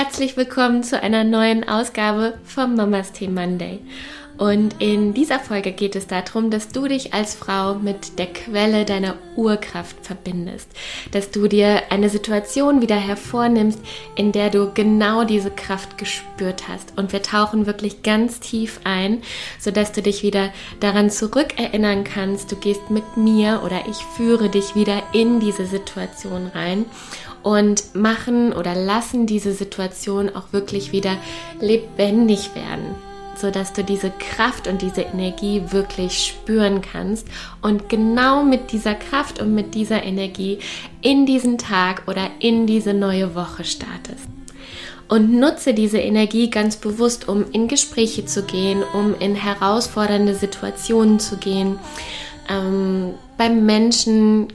[0.00, 3.80] Herzlich willkommen zu einer neuen Ausgabe vom Mamas Tee Monday.
[4.36, 8.84] Und in dieser Folge geht es darum, dass du dich als Frau mit der Quelle
[8.84, 10.68] deiner Urkraft verbindest.
[11.10, 13.80] Dass du dir eine Situation wieder hervornimmst,
[14.14, 16.96] in der du genau diese Kraft gespürt hast.
[16.96, 19.22] Und wir tauchen wirklich ganz tief ein,
[19.58, 22.52] sodass du dich wieder daran zurückerinnern kannst.
[22.52, 26.86] Du gehst mit mir oder ich führe dich wieder in diese Situation rein
[27.42, 31.16] und machen oder lassen diese Situation auch wirklich wieder
[31.60, 32.94] lebendig werden
[33.40, 37.26] so dass du diese Kraft und diese Energie wirklich spüren kannst
[37.62, 40.58] und genau mit dieser Kraft und mit dieser Energie
[41.02, 44.26] in diesen Tag oder in diese neue Woche startest.
[45.08, 51.18] Und nutze diese Energie ganz bewusst, um in Gespräche zu gehen, um in herausfordernde Situationen
[51.18, 51.78] zu gehen,
[52.50, 54.48] ähm, beim Menschen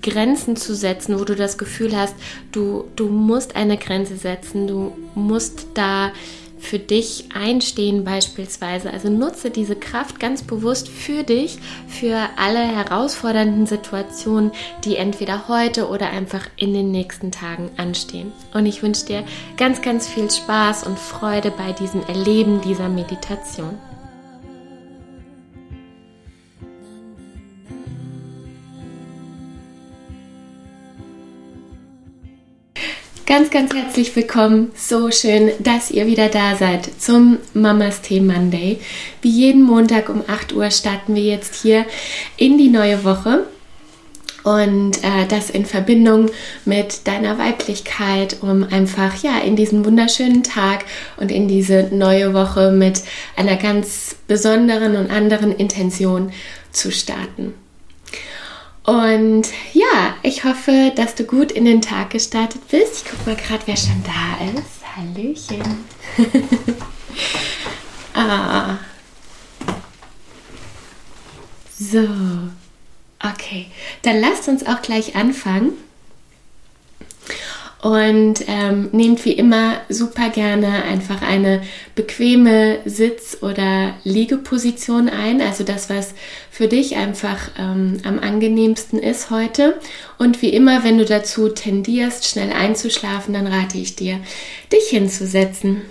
[0.00, 2.14] Grenzen zu setzen, wo du das Gefühl hast,
[2.52, 6.12] du, du musst eine Grenze setzen, du musst da
[6.58, 8.90] für dich einstehen beispielsweise.
[8.90, 14.52] Also nutze diese Kraft ganz bewusst für dich, für alle herausfordernden Situationen,
[14.84, 18.32] die entweder heute oder einfach in den nächsten Tagen anstehen.
[18.52, 19.24] Und ich wünsche dir
[19.56, 23.78] ganz, ganz viel Spaß und Freude bei diesem Erleben dieser Meditation.
[33.28, 34.70] Ganz, ganz herzlich willkommen.
[34.74, 38.80] So schön, dass ihr wieder da seid zum Mamas Tee Monday.
[39.20, 41.84] Wie jeden Montag um 8 Uhr starten wir jetzt hier
[42.38, 43.44] in die neue Woche.
[44.44, 46.30] Und äh, das in Verbindung
[46.64, 50.86] mit deiner Weiblichkeit, um einfach ja in diesen wunderschönen Tag
[51.18, 53.02] und in diese neue Woche mit
[53.36, 56.32] einer ganz besonderen und anderen Intention
[56.72, 57.52] zu starten.
[58.88, 63.04] Und ja, ich hoffe, dass du gut in den Tag gestartet bist.
[63.04, 64.80] Ich gucke mal gerade, wer schon da ist.
[64.96, 65.84] Hallöchen.
[68.14, 68.78] ah.
[71.78, 72.08] So.
[73.22, 73.66] Okay,
[74.00, 75.72] dann lasst uns auch gleich anfangen
[77.80, 81.62] und ähm, nehmt wie immer super gerne einfach eine
[81.94, 86.14] bequeme Sitz- oder Liegeposition ein, also das, was
[86.50, 89.78] für dich einfach ähm, am angenehmsten ist heute.
[90.18, 94.18] Und wie immer, wenn du dazu tendierst, schnell einzuschlafen, dann rate ich dir,
[94.72, 95.82] dich hinzusetzen.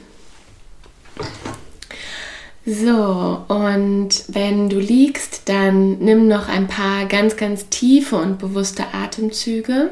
[2.66, 8.84] So, und wenn du liegst, dann nimm noch ein paar ganz, ganz tiefe und bewusste
[8.94, 9.92] Atemzüge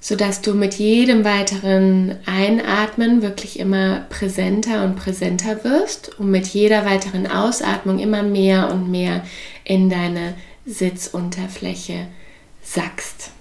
[0.00, 6.84] sodass du mit jedem weiteren Einatmen wirklich immer präsenter und präsenter wirst und mit jeder
[6.84, 9.24] weiteren Ausatmung immer mehr und mehr
[9.64, 10.34] in deine
[10.66, 12.06] Sitzunterfläche
[12.62, 13.32] sackst.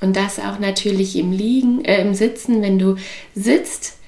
[0.00, 2.96] Und das auch natürlich im Liegen, äh, im Sitzen, wenn du
[3.34, 3.98] sitzt.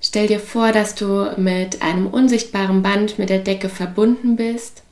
[0.00, 4.82] Stell dir vor, dass du mit einem unsichtbaren Band mit der Decke verbunden bist,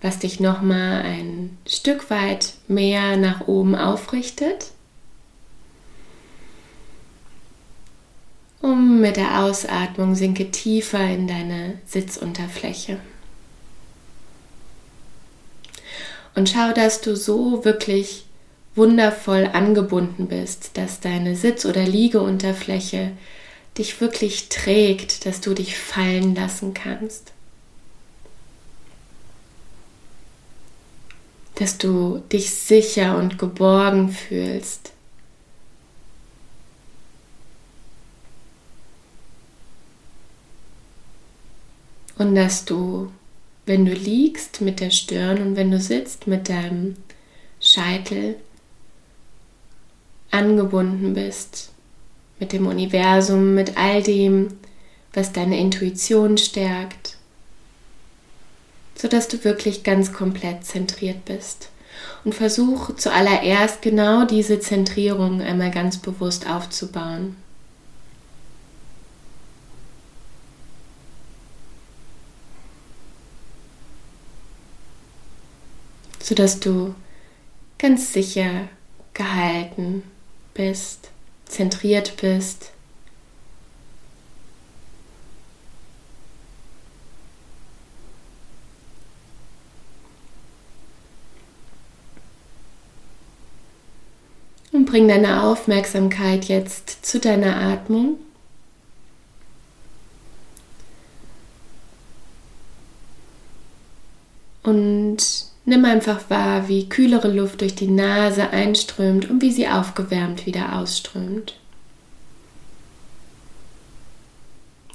[0.00, 4.73] was dich nochmal ein Stück weit mehr nach oben aufrichtet.
[8.64, 12.98] Um mit der Ausatmung sinke tiefer in deine Sitzunterfläche.
[16.34, 18.24] Und schau, dass du so wirklich
[18.74, 23.12] wundervoll angebunden bist, dass deine Sitz- oder Liegeunterfläche
[23.76, 27.32] dich wirklich trägt, dass du dich fallen lassen kannst.
[31.56, 34.93] Dass du dich sicher und geborgen fühlst.
[42.18, 43.10] Und dass du,
[43.66, 46.96] wenn du liegst mit der Stirn und wenn du sitzt mit deinem
[47.60, 48.36] Scheitel,
[50.30, 51.70] angebunden bist
[52.40, 54.48] mit dem Universum, mit all dem,
[55.12, 57.16] was deine Intuition stärkt,
[58.96, 61.70] sodass du wirklich ganz komplett zentriert bist.
[62.24, 67.36] Und versuch zuallererst genau diese Zentrierung einmal ganz bewusst aufzubauen.
[76.24, 76.94] Sodass du
[77.76, 78.68] ganz sicher
[79.12, 80.02] gehalten
[80.54, 81.10] bist,
[81.44, 82.70] zentriert bist.
[94.72, 98.16] Und bring deine Aufmerksamkeit jetzt zu deiner Atmung.
[104.62, 110.44] Und Nimm einfach wahr, wie kühlere Luft durch die Nase einströmt und wie sie aufgewärmt
[110.44, 111.58] wieder ausströmt.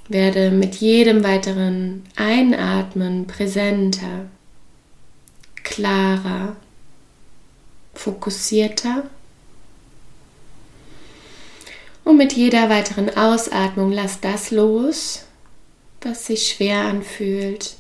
[0.08, 4.28] Werde mit jedem weiteren Einatmen präsenter,
[5.64, 6.56] klarer,
[7.94, 9.04] fokussierter.
[12.04, 15.26] Und mit jeder weiteren Ausatmung lass das los,
[16.02, 17.76] was sich schwer anfühlt.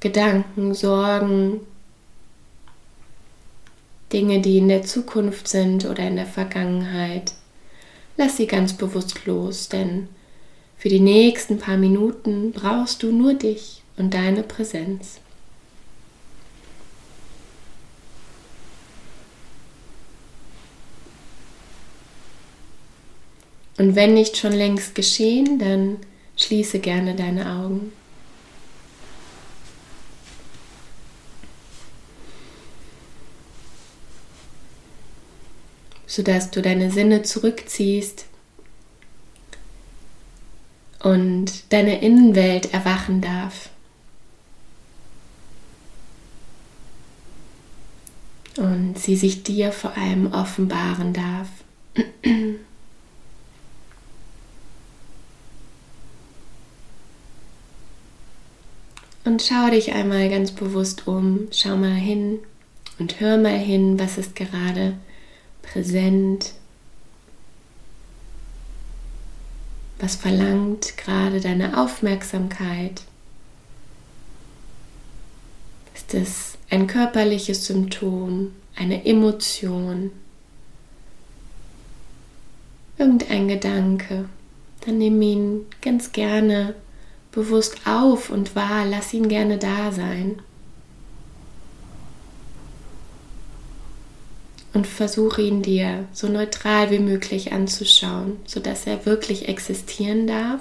[0.00, 1.60] Gedanken, Sorgen,
[4.14, 7.32] Dinge, die in der Zukunft sind oder in der Vergangenheit.
[8.16, 10.08] Lass sie ganz bewusst los, denn
[10.78, 15.18] für die nächsten paar Minuten brauchst du nur dich und deine Präsenz.
[23.78, 25.96] Und wenn nicht schon längst geschehen, dann
[26.36, 27.90] schließe gerne deine Augen.
[36.14, 38.26] Sodass du deine Sinne zurückziehst
[41.00, 43.70] und deine Innenwelt erwachen darf.
[48.56, 51.48] Und sie sich dir vor allem offenbaren darf.
[59.26, 62.40] Und schau dich einmal ganz bewusst um, schau mal hin
[62.98, 64.98] und hör mal hin, was ist gerade
[65.64, 66.52] präsent,
[69.98, 73.02] was verlangt gerade deine Aufmerksamkeit.
[75.94, 80.10] Ist es ein körperliches Symptom, eine Emotion,
[82.98, 84.28] irgendein Gedanke?
[84.84, 86.74] Dann nimm ihn ganz gerne
[87.32, 90.40] bewusst auf und wahr, lass ihn gerne da sein.
[94.74, 100.60] Und versuche ihn dir so neutral wie möglich anzuschauen, sodass er wirklich existieren darf.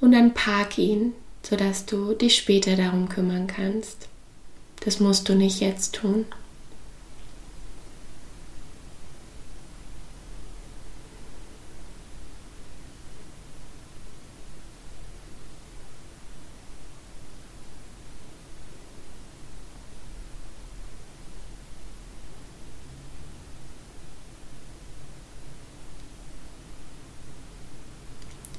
[0.00, 1.12] Und dann park ihn,
[1.42, 4.08] sodass du dich später darum kümmern kannst.
[4.80, 6.24] Das musst du nicht jetzt tun.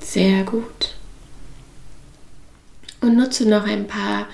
[0.09, 0.95] Sehr gut.
[2.99, 4.25] Und nutze noch ein paar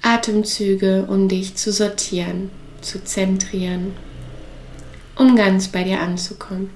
[0.00, 2.50] Atemzüge, um dich zu sortieren,
[2.80, 3.92] zu zentrieren,
[5.16, 6.70] um ganz bei dir anzukommen.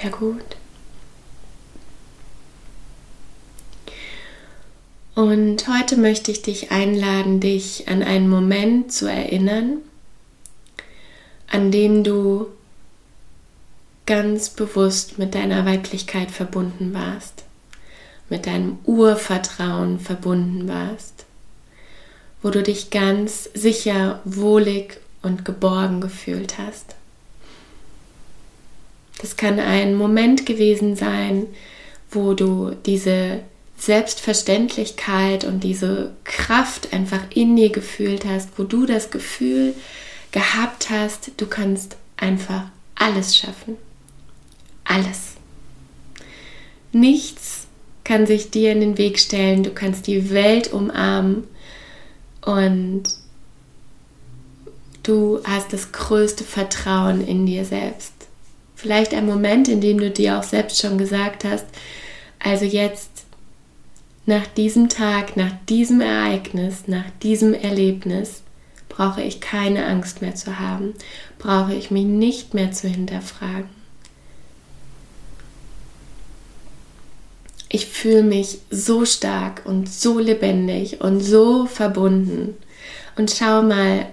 [0.00, 0.56] Sehr gut.
[5.14, 9.78] Und heute möchte ich dich einladen, dich an einen Moment zu erinnern,
[11.48, 12.48] an dem du
[14.06, 17.44] ganz bewusst mit deiner Weiblichkeit verbunden warst,
[18.28, 21.24] mit deinem Urvertrauen verbunden warst,
[22.42, 26.96] wo du dich ganz sicher, wohlig und geborgen gefühlt hast.
[29.24, 31.46] Das kann ein Moment gewesen sein,
[32.10, 33.40] wo du diese
[33.78, 39.72] Selbstverständlichkeit und diese Kraft einfach in dir gefühlt hast, wo du das Gefühl
[40.30, 42.64] gehabt hast, du kannst einfach
[42.96, 43.78] alles schaffen.
[44.84, 45.36] Alles.
[46.92, 47.66] Nichts
[48.04, 51.44] kann sich dir in den Weg stellen, du kannst die Welt umarmen
[52.42, 53.04] und
[55.02, 58.13] du hast das größte Vertrauen in dir selbst.
[58.74, 61.66] Vielleicht ein Moment, in dem du dir auch selbst schon gesagt hast,
[62.38, 63.10] also jetzt
[64.26, 68.42] nach diesem Tag, nach diesem Ereignis, nach diesem Erlebnis
[68.88, 70.94] brauche ich keine Angst mehr zu haben,
[71.38, 73.68] brauche ich mich nicht mehr zu hinterfragen.
[77.68, 82.54] Ich fühle mich so stark und so lebendig und so verbunden
[83.16, 84.06] Und schau mal,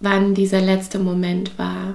[0.00, 1.94] wann dieser letzte Moment war.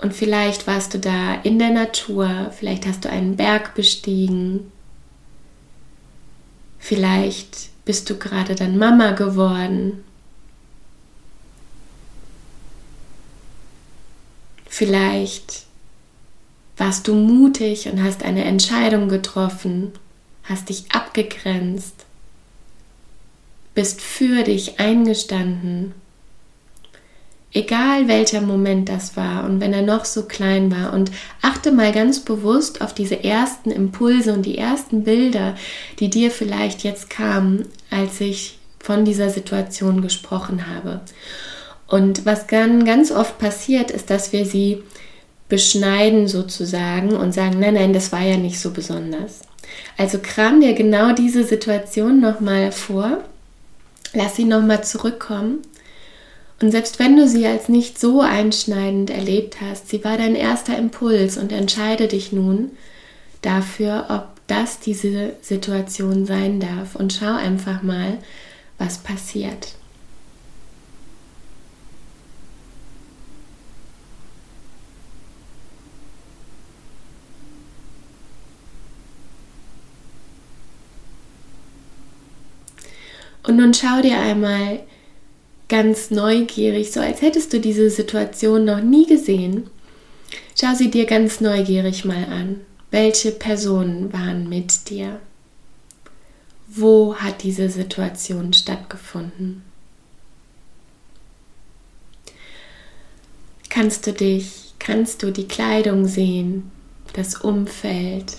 [0.00, 4.72] Und vielleicht warst du da in der Natur, vielleicht hast du einen Berg bestiegen,
[6.78, 10.02] vielleicht bist du gerade dann Mama geworden.
[14.66, 15.66] Vielleicht
[16.78, 19.92] warst du mutig und hast eine Entscheidung getroffen,
[20.44, 22.06] hast dich abgegrenzt,
[23.74, 25.94] bist für dich eingestanden
[27.52, 31.10] Egal welcher Moment das war und wenn er noch so klein war und
[31.42, 35.56] achte mal ganz bewusst auf diese ersten Impulse und die ersten Bilder,
[35.98, 41.00] die dir vielleicht jetzt kamen, als ich von dieser Situation gesprochen habe.
[41.88, 44.84] Und was dann ganz oft passiert, ist, dass wir sie
[45.48, 49.40] beschneiden sozusagen und sagen, nein, nein, das war ja nicht so besonders.
[49.98, 53.18] Also kram dir genau diese Situation nochmal vor,
[54.12, 55.58] lass sie nochmal zurückkommen
[56.60, 60.76] und selbst wenn du sie als nicht so einschneidend erlebt hast, sie war dein erster
[60.76, 62.72] Impuls und entscheide dich nun
[63.40, 68.18] dafür, ob das diese Situation sein darf und schau einfach mal,
[68.76, 69.74] was passiert.
[83.42, 84.80] Und nun schau dir einmal
[85.70, 89.70] ganz neugierig, so als hättest du diese Situation noch nie gesehen.
[90.60, 92.60] Schau sie dir ganz neugierig mal an.
[92.90, 95.20] Welche Personen waren mit dir?
[96.66, 99.62] Wo hat diese Situation stattgefunden?
[103.68, 106.70] Kannst du dich, kannst du die Kleidung sehen,
[107.12, 108.36] das Umfeld?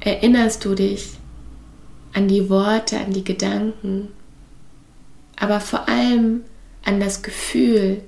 [0.00, 1.12] Erinnerst du dich
[2.12, 4.10] an die Worte, an die Gedanken?
[5.36, 6.42] Aber vor allem
[6.84, 8.02] an das Gefühl,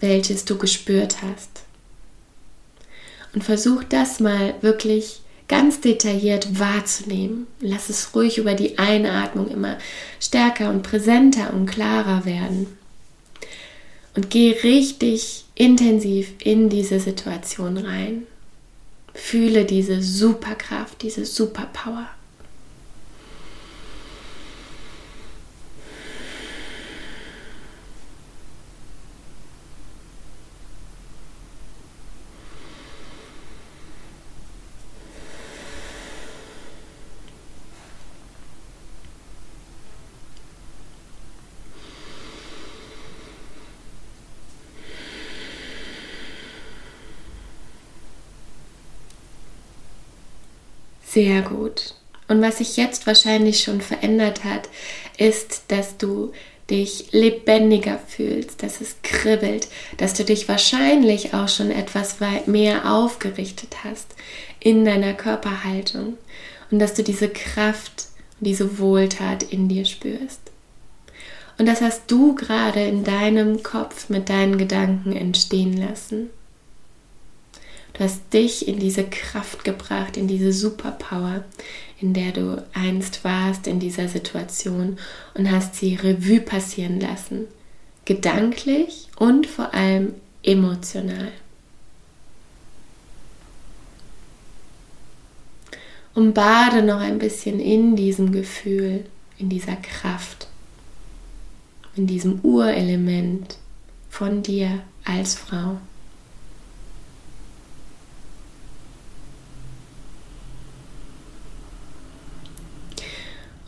[0.00, 1.64] welches du gespürt hast.
[3.32, 7.46] Und versuch das mal wirklich ganz detailliert wahrzunehmen.
[7.60, 9.78] Lass es ruhig über die Einatmung immer
[10.20, 12.66] stärker und präsenter und klarer werden.
[14.14, 18.22] Und geh richtig intensiv in diese Situation rein.
[19.14, 22.08] Fühle diese Superkraft, diese Superpower.
[51.10, 51.94] Sehr gut.
[52.28, 54.68] Und was sich jetzt wahrscheinlich schon verändert hat,
[55.18, 56.30] ist, dass du
[56.70, 63.78] dich lebendiger fühlst, dass es kribbelt, dass du dich wahrscheinlich auch schon etwas mehr aufgerichtet
[63.82, 64.14] hast
[64.60, 66.16] in deiner Körperhaltung
[66.70, 68.06] und dass du diese Kraft
[68.38, 70.40] diese Wohltat in dir spürst.
[71.58, 76.30] Und das hast du gerade in deinem Kopf mit deinen Gedanken entstehen lassen.
[78.00, 81.44] Hast dich in diese Kraft gebracht, in diese Superpower,
[82.00, 84.98] in der du einst warst in dieser Situation
[85.34, 87.44] und hast sie Revue passieren lassen.
[88.06, 91.30] Gedanklich und vor allem emotional.
[96.14, 99.04] Und bade noch ein bisschen in diesem Gefühl,
[99.36, 100.48] in dieser Kraft,
[101.96, 103.58] in diesem Urelement
[104.08, 105.76] von dir als Frau.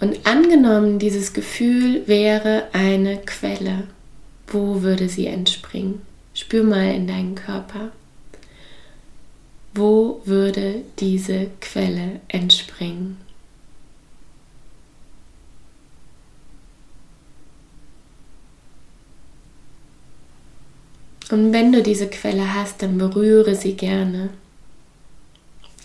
[0.03, 3.87] Und angenommen, dieses Gefühl wäre eine Quelle,
[4.49, 6.03] wo würde sie entspringen?
[6.35, 7.93] Spür mal in deinen Körper.
[9.75, 13.19] Wo würde diese Quelle entspringen?
[21.31, 24.31] Und wenn du diese Quelle hast, dann berühre sie gerne.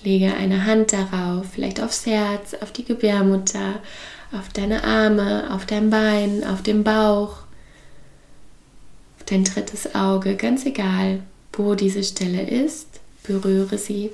[0.03, 3.81] Lege eine Hand darauf, vielleicht aufs Herz, auf die Gebärmutter,
[4.31, 7.39] auf deine Arme, auf dein Bein, auf den Bauch,
[9.17, 11.23] auf dein drittes Auge, ganz egal,
[11.53, 12.87] wo diese Stelle ist,
[13.23, 14.11] berühre sie.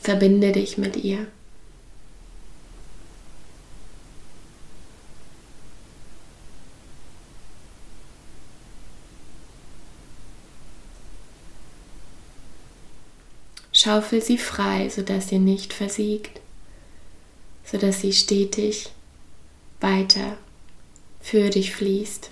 [0.00, 1.26] Verbinde dich mit ihr.
[13.88, 16.42] Schaufel sie frei, sodass sie nicht versiegt,
[17.64, 18.90] sodass sie stetig
[19.80, 20.36] weiter
[21.22, 22.28] für dich fließt.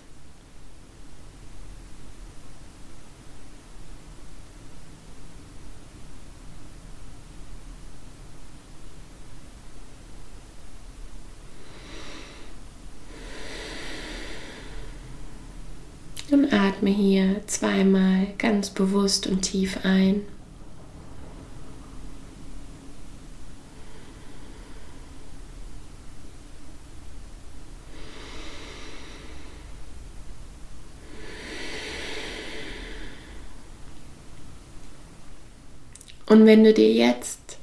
[16.33, 20.36] Und atme hier zweimal ganz bewusst und tief ein.
[36.27, 37.59] Und wenn du dir jetzt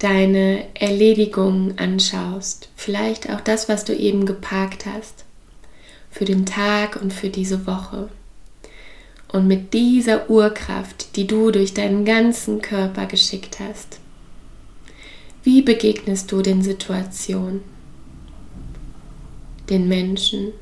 [0.00, 5.24] deine Erledigungen anschaust, vielleicht auch das, was du eben geparkt hast,
[6.10, 8.08] für den Tag und für diese Woche.
[9.28, 14.00] Und mit dieser Urkraft, die du durch deinen ganzen Körper geschickt hast,
[15.42, 17.60] wie begegnest du den Situationen,
[19.68, 20.52] den Menschen?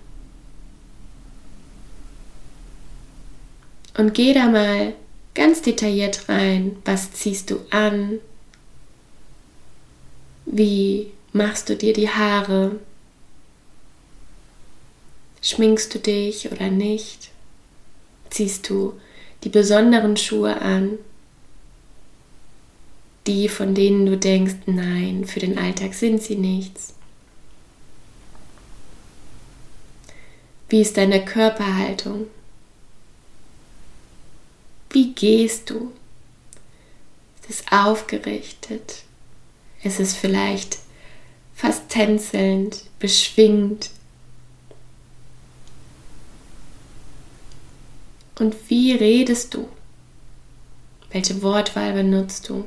[3.97, 4.95] Und geh da mal
[5.37, 6.77] ganz detailliert rein.
[6.85, 8.19] Was ziehst du an?
[10.47, 12.81] Wie machst du dir die Haare?
[15.43, 17.31] Schminkst du dich oder nicht?
[18.31, 18.95] Ziehst du
[19.45, 20.99] die besonderen Schuhe an?
[23.29, 26.95] Die, von denen du denkst, nein, für den Alltag sind sie nichts.
[30.69, 32.27] Wie ist deine Körperhaltung?
[34.97, 35.93] Wie gehst du?
[37.43, 39.03] Es ist aufgerichtet.
[39.83, 40.79] Es ist vielleicht
[41.55, 43.91] fast tänzelnd, beschwingt.
[48.39, 49.69] Und wie redest du?
[51.11, 52.65] Welche Wortwahl benutzt du?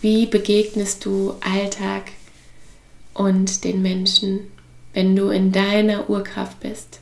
[0.00, 2.12] Wie begegnest du Alltag
[3.14, 4.52] und den Menschen,
[4.92, 7.00] wenn du in deiner Urkraft bist?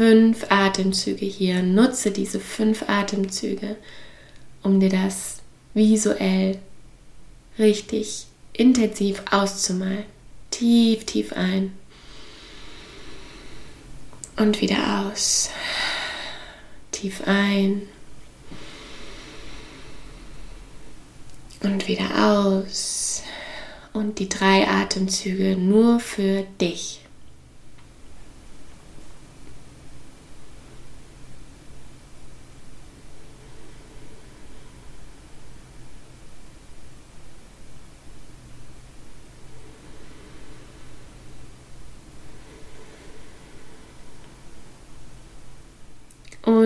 [0.00, 1.62] Fünf Atemzüge hier.
[1.62, 3.76] Nutze diese fünf Atemzüge,
[4.62, 5.42] um dir das
[5.74, 6.58] visuell
[7.58, 10.06] richtig intensiv auszumalen.
[10.50, 11.74] Tief, tief ein.
[14.38, 15.50] Und wieder aus.
[16.92, 17.82] Tief ein.
[21.62, 23.22] Und wieder aus.
[23.92, 26.99] Und die drei Atemzüge nur für dich.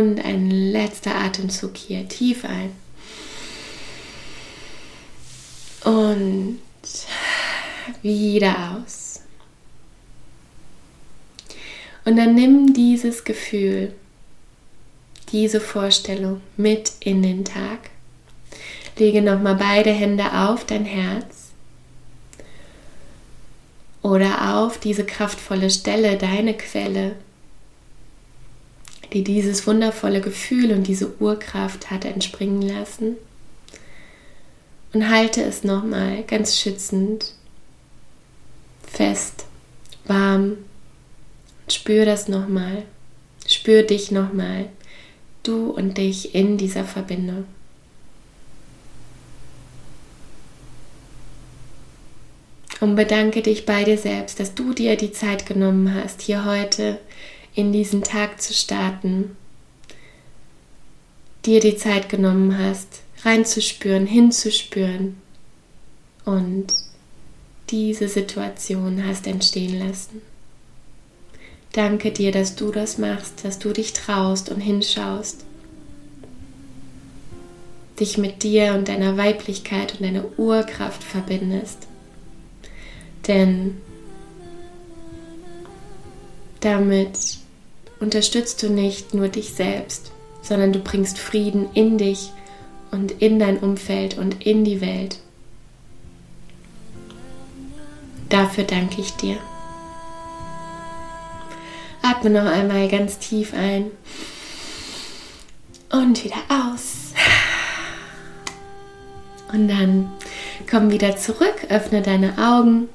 [0.04, 2.72] Und ein letzter Atemzug hier tief ein.
[5.82, 6.60] Und
[8.02, 9.22] wieder aus.
[12.04, 13.94] Und dann nimm dieses Gefühl,
[15.32, 17.88] diese Vorstellung mit in den Tag.
[18.98, 21.52] Lege nochmal beide Hände auf dein Herz
[24.02, 27.16] oder auf diese kraftvolle Stelle, deine Quelle,
[29.14, 33.16] die dieses wundervolle Gefühl und diese Urkraft hat entspringen lassen.
[34.92, 37.32] Und halte es nochmal ganz schützend,
[38.86, 39.46] fest,
[40.04, 40.58] warm.
[41.68, 42.82] Spür das nochmal.
[43.46, 44.68] Spür dich nochmal.
[45.42, 47.44] Du und dich in dieser Verbindung.
[52.80, 56.98] Und bedanke dich bei dir selbst, dass du dir die Zeit genommen hast, hier heute
[57.54, 59.36] in diesen Tag zu starten,
[61.44, 65.16] dir die Zeit genommen hast, reinzuspüren, hinzuspüren
[66.24, 66.66] und
[67.70, 70.22] diese Situation hast entstehen lassen.
[71.72, 75.44] Danke dir, dass du das machst, dass du dich traust und hinschaust,
[77.98, 81.88] dich mit dir und deiner Weiblichkeit und deiner Urkraft verbindest.
[83.26, 83.80] Denn
[86.60, 87.43] damit
[88.04, 90.12] unterstützt du nicht nur dich selbst,
[90.42, 92.32] sondern du bringst Frieden in dich
[92.90, 95.20] und in dein Umfeld und in die Welt.
[98.28, 99.38] Dafür danke ich dir.
[102.02, 103.90] Atme noch einmal ganz tief ein
[105.90, 107.14] und wieder aus.
[109.50, 110.12] Und dann
[110.70, 112.90] komm wieder zurück, öffne deine Augen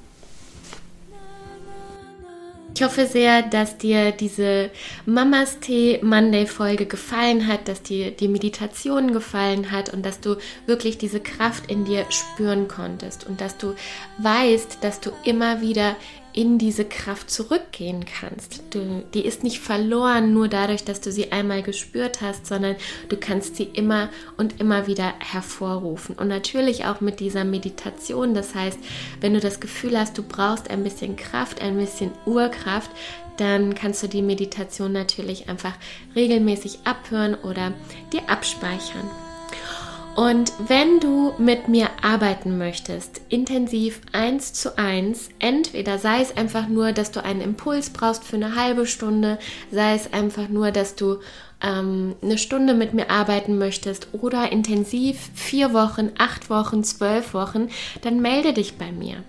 [2.79, 4.69] Ich hoffe sehr, dass dir diese
[5.05, 10.37] Mamas Tee Monday Folge gefallen hat, dass dir die Meditation gefallen hat und dass du
[10.65, 13.75] wirklich diese Kraft in dir spüren konntest und dass du
[14.19, 15.97] weißt, dass du immer wieder
[16.33, 18.63] in diese Kraft zurückgehen kannst.
[18.71, 22.75] Du, die ist nicht verloren nur dadurch, dass du sie einmal gespürt hast, sondern
[23.09, 26.15] du kannst sie immer und immer wieder hervorrufen.
[26.15, 28.33] Und natürlich auch mit dieser Meditation.
[28.33, 28.79] Das heißt,
[29.21, 32.91] wenn du das Gefühl hast, du brauchst ein bisschen Kraft, ein bisschen Urkraft,
[33.37, 35.73] dann kannst du die Meditation natürlich einfach
[36.15, 37.73] regelmäßig abhören oder
[38.11, 39.09] dir abspeichern.
[40.15, 46.67] Und wenn du mit mir arbeiten möchtest, intensiv eins zu eins, entweder sei es einfach
[46.67, 49.39] nur, dass du einen Impuls brauchst für eine halbe Stunde,
[49.71, 51.19] sei es einfach nur, dass du
[51.61, 57.69] ähm, eine Stunde mit mir arbeiten möchtest oder intensiv vier Wochen, acht Wochen, zwölf Wochen,
[58.01, 59.23] dann melde dich bei mir.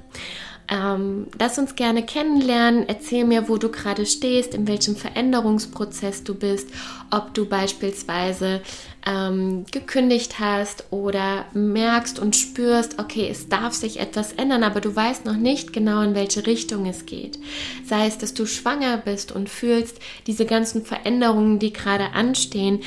[0.70, 2.84] Ähm, lass uns gerne kennenlernen.
[2.88, 6.68] Erzähl mir, wo du gerade stehst, in welchem Veränderungsprozess du bist,
[7.10, 8.60] ob du beispielsweise
[9.04, 14.94] ähm, gekündigt hast oder merkst und spürst, okay, es darf sich etwas ändern, aber du
[14.94, 17.38] weißt noch nicht genau, in welche Richtung es geht.
[17.84, 22.80] Sei es, dass du schwanger bist und fühlst, diese ganzen Veränderungen, die gerade anstehen,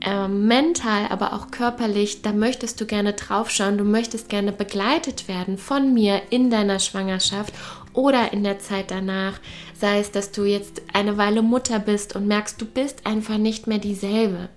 [0.00, 5.58] äh, mental, aber auch körperlich, da möchtest du gerne draufschauen, du möchtest gerne begleitet werden
[5.58, 7.52] von mir in deiner Schwangerschaft
[7.92, 9.40] oder in der Zeit danach,
[9.74, 13.66] sei es, dass du jetzt eine Weile Mutter bist und merkst, du bist einfach nicht
[13.66, 14.48] mehr dieselbe.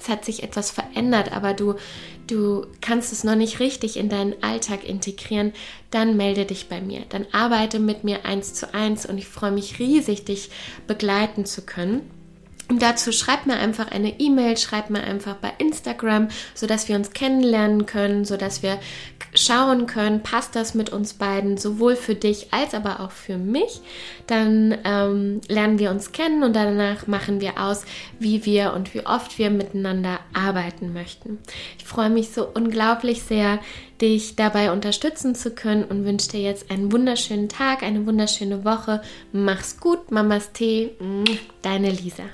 [0.00, 1.74] Es hat sich etwas verändert, aber du,
[2.26, 5.52] du kannst es noch nicht richtig in deinen Alltag integrieren,
[5.90, 7.02] dann melde dich bei mir.
[7.08, 10.50] Dann arbeite mit mir eins zu eins und ich freue mich riesig, dich
[10.86, 12.17] begleiten zu können.
[12.68, 17.12] Und dazu schreibt mir einfach eine E-Mail, schreibt mir einfach bei Instagram, sodass wir uns
[17.12, 18.78] kennenlernen können, sodass wir
[19.34, 23.80] schauen können, passt das mit uns beiden, sowohl für dich als aber auch für mich.
[24.26, 27.84] Dann ähm, lernen wir uns kennen und danach machen wir aus,
[28.18, 31.38] wie wir und wie oft wir miteinander arbeiten möchten.
[31.78, 33.60] Ich freue mich so unglaublich sehr,
[34.00, 39.02] dich dabei unterstützen zu können und wünsche dir jetzt einen wunderschönen Tag, eine wunderschöne Woche.
[39.32, 40.90] Mach's gut, Mamas Tee,
[41.62, 42.24] deine Lisa.